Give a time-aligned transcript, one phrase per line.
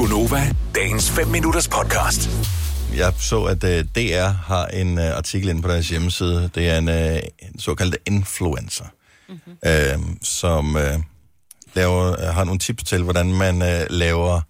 [0.00, 2.30] Gunova, dagens 5 minutters podcast.
[2.96, 6.50] Jeg så, at uh, DR har en uh, artikel inde på deres hjemmeside.
[6.54, 8.84] Det er en, uh, en såkaldt influencer,
[9.28, 9.52] mm-hmm.
[9.66, 10.82] uh, som uh,
[11.74, 14.40] laver, uh, har nogle tips til, hvordan man uh, laver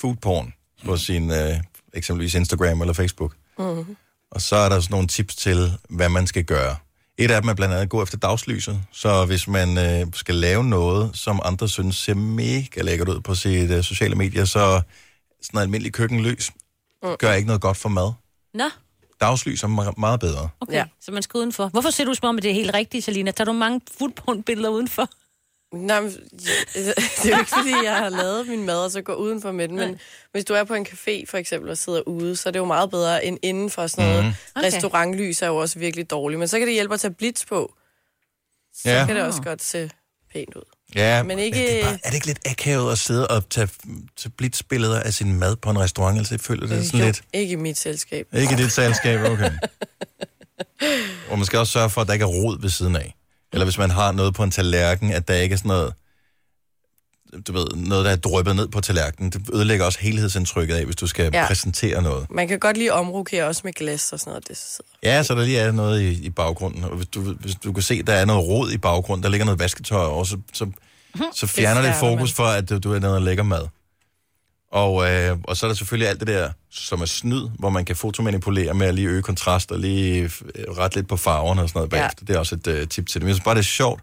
[0.00, 0.52] food porn
[0.84, 1.36] på sin uh,
[1.94, 3.34] eksempelvis Instagram eller Facebook.
[3.58, 3.96] Mm-hmm.
[4.30, 6.76] Og så er der sådan nogle tips til, hvad man skal gøre.
[7.18, 8.80] Et af dem er blandt andet at gå efter dagslyset.
[8.92, 13.34] Så hvis man øh, skal lave noget, som andre synes ser mega lækkert ud på
[13.34, 14.82] sit øh, sociale medier, så sådan
[15.52, 16.50] noget almindelig køkkenlys
[17.18, 18.12] gør ikke noget godt for mad.
[18.54, 18.64] Nå,
[19.20, 20.48] Dagslys er me- meget bedre.
[20.60, 20.72] okay.
[20.72, 20.78] Ja.
[20.78, 20.84] Ja.
[21.00, 21.68] Så man skal udenfor.
[21.68, 23.30] Hvorfor ser du som om, at det er helt rigtigt, Selina?
[23.30, 25.08] Tager du mange foodporn-billeder udenfor?
[25.72, 26.88] Nej, men, det
[27.24, 29.76] er jo ikke, fordi jeg har lavet min mad, og så går udenfor med den.
[29.76, 29.98] Men
[30.32, 32.64] hvis du er på en café, for eksempel, og sidder ude, så er det jo
[32.64, 34.24] meget bedre end inden for sådan noget.
[34.24, 34.32] Mm.
[34.56, 34.66] Okay.
[34.66, 36.38] Restaurantlys er jo også virkelig dårligt.
[36.38, 37.74] Men så kan det hjælpe at tage blitz på.
[38.74, 39.06] Så Ja.
[39.06, 39.90] kan det også godt se
[40.32, 40.62] pænt ud.
[40.94, 43.68] Ja, Men ikke- Det er, bare, er det ikke lidt akavet at sidde og tage,
[44.16, 46.18] tage blitzbilleder af sin mad på en restaurant?
[46.18, 47.22] Altså, jeg føler det sådan jo, lidt...
[47.32, 48.26] Ikke i mit selskab.
[48.34, 49.52] Ikke i dit selskab, okay.
[51.30, 53.14] Og man skal også sørge for, at der ikke er rod ved siden af.
[53.52, 55.94] Eller hvis man har noget på en tallerken, at der ikke er sådan noget,
[57.46, 59.32] du ved, noget, der er drøbet ned på tallerkenen.
[59.32, 61.46] Det ødelægger også helhedsindtrykket af, hvis du skal ja.
[61.46, 62.26] Præsentere noget.
[62.30, 64.48] Man kan godt lige omrokere også med glas og sådan noget.
[64.48, 64.90] Det sidder.
[65.02, 66.84] Ja, så der lige er noget i, i baggrunden.
[66.84, 69.44] Og hvis du, hvis du kan se, der er noget rod i baggrunden, der ligger
[69.44, 70.66] noget vasketøj over, så, så,
[71.34, 72.34] så fjerner det, fjerner fokus man.
[72.34, 73.66] for, at du, du er noget lækker mad.
[74.72, 77.84] Og, øh, og så er der selvfølgelig alt det der, som er snyd, hvor man
[77.84, 80.30] kan fotomanipulere med at lige øge kontrast og lige øh,
[80.78, 81.96] rette lidt på farverne og sådan noget Ja.
[81.98, 82.24] bagefter.
[82.24, 83.22] Det er også et øh, tip til det.
[83.22, 84.00] Men jeg synes bare, det er sjovt,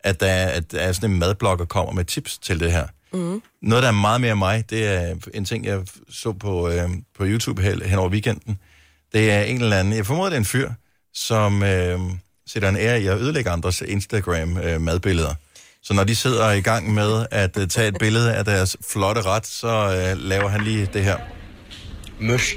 [0.00, 2.72] at der, er, at der er sådan en madblogger, der kommer med tips til det
[2.72, 2.86] her.
[3.12, 3.42] Mm.
[3.62, 7.24] Noget, der er meget mere mig, det er en ting, jeg så på, øh, på
[7.26, 8.58] YouTube hen, hen over weekenden.
[9.12, 10.70] Det er en eller anden, jeg formoder, det er en fyr,
[11.14, 12.00] som øh,
[12.46, 15.34] sætter en ære i at ødelægge andres Instagram-madbilleder.
[15.86, 19.22] Så når de sidder i gang med at uh, tage et billede af deres flotte
[19.22, 21.16] ret, så uh, laver han lige det her.
[22.20, 22.54] Møsh.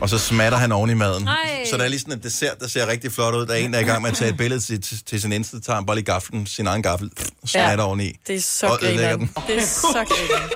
[0.00, 1.28] Og så smatter han oven i maden.
[1.28, 1.64] Ej.
[1.70, 3.46] Så der er lige sådan en dessert, der ser rigtig flot ud.
[3.46, 5.20] Der er en, der er i gang med at tage et billede til, til, til
[5.20, 7.10] sin Insta, tager han bare lige gaflen, sin egen gaffel,
[7.44, 7.88] smatter ja.
[7.88, 8.12] oveni.
[8.26, 9.20] Det er så Og grineren.
[9.20, 9.30] den.
[9.46, 10.50] Det er så grineren.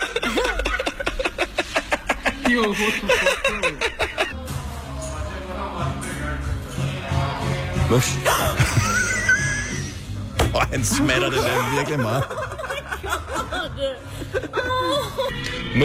[7.90, 8.08] Møsh.
[10.56, 12.24] Og han smatter det der virkelig meget.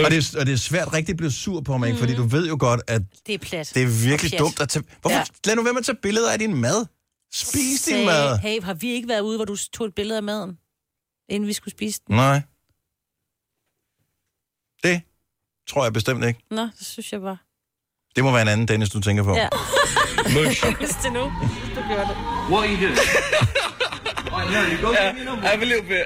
[0.04, 1.98] Og det, er, og det er svært rigtig at blive sur på mig, ikke?
[1.98, 3.72] fordi du ved jo godt, at Det er plat.
[3.74, 4.84] det er virkelig dumt at tage...
[5.00, 5.16] Hvorfor?
[5.16, 5.24] Ja.
[5.46, 6.86] Lad nu være med at tage billeder af din mad.
[7.32, 8.38] Spis din Sagde, mad.
[8.38, 10.58] Hey, har vi ikke været ude, hvor du tog et billede af maden,
[11.28, 12.16] inden vi skulle spise den?
[12.16, 12.42] Nej.
[14.82, 15.02] Det
[15.68, 16.40] tror jeg bestemt ikke.
[16.50, 17.36] Nå, det synes jeg bare.
[18.16, 19.34] Det må være en anden Dennis, du tænker på.
[19.36, 19.48] Ja.
[20.78, 21.22] Hvis det nu,
[21.74, 22.16] du gør det.
[22.50, 22.98] What are you doing?
[24.32, 25.48] I know, you go give me a number.
[25.48, 26.02] Have a little bit.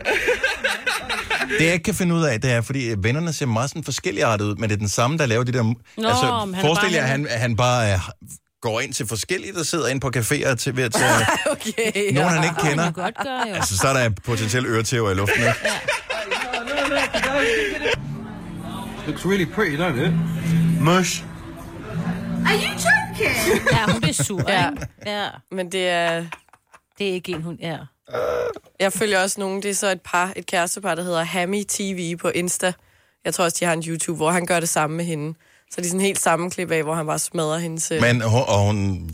[1.58, 4.24] Det jeg ikke kan finde ud af, det er, fordi vennerne ser meget sådan forskellige
[4.24, 5.62] arter ud, men det er den samme, der laver de der...
[5.62, 5.74] han
[6.54, 8.00] er forestil jer, at han, han bare uh,
[8.60, 12.12] går ind til forskellige, der sidder inde på caféer til, ved at tage Okay.
[12.14, 12.90] nogen, han ikke kender.
[12.90, 13.54] godt gøre, jo.
[13.54, 15.52] Altså, så er der potentielt øretæver i luften, ikke?
[19.06, 20.12] Looks really pretty, don't it?
[20.80, 21.24] Mush.
[23.72, 24.70] Ja, hun bliver sur, Ja.
[25.06, 26.24] Ja, Men det er...
[26.98, 27.78] det er ikke en, hun er.
[28.80, 32.16] Jeg følger også nogen, det er så et par, et kærestepar, der hedder Hammy TV
[32.16, 32.72] på Insta.
[33.24, 35.34] Jeg tror også, de har en YouTube, hvor han gør det samme med hende.
[35.70, 37.92] Så det er sådan helt sammenklip af, hvor han bare smadrer hendes...
[38.00, 39.10] Men og hun,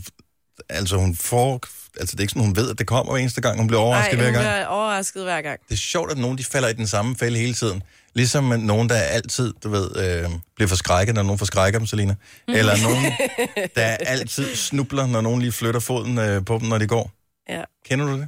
[0.69, 1.59] altså hun får,
[1.99, 3.81] altså det er ikke sådan, hun ved, at det kommer hver eneste gang, hun bliver
[3.81, 4.43] overrasket Ej, hver gang.
[4.43, 5.59] bliver overrasket hver gang.
[5.67, 7.83] Det er sjovt, at nogen de falder i den samme fælde hele tiden.
[8.13, 12.15] Ligesom nogen, der altid, du ved, øh, bliver forskrækket, når nogen forskrækker dem, Selina.
[12.47, 13.13] Eller nogen,
[13.75, 17.11] der altid snubler, når nogen lige flytter foden øh, på dem, når de går.
[17.49, 17.61] Ja.
[17.85, 18.27] Kender du det?